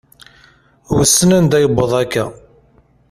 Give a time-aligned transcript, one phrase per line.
[0.93, 2.25] Wisen anda yewweḍ akka?